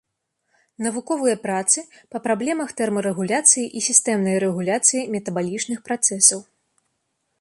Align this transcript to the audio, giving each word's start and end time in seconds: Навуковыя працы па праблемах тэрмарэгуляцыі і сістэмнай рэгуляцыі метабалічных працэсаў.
Навуковыя 0.85 1.35
працы 1.43 1.83
па 2.15 2.21
праблемах 2.25 2.73
тэрмарэгуляцыі 2.81 3.65
і 3.81 3.83
сістэмнай 3.91 4.35
рэгуляцыі 4.45 5.07
метабалічных 5.17 5.79
працэсаў. 5.91 6.39